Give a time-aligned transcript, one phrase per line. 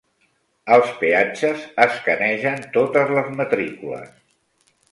[0.77, 4.13] Els peatges escanegen totes les matrícules.